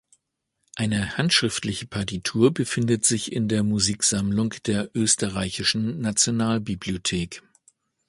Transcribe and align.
Eine 0.77 1.19
handschriftliche 1.19 1.85
Partitur 1.85 2.51
befindet 2.55 3.05
sich 3.05 3.31
in 3.31 3.47
der 3.47 3.61
Musiksammlung 3.61 4.55
der 4.65 4.89
Österreichischen 4.95 5.99
Nationalbibliothek. 6.01 7.43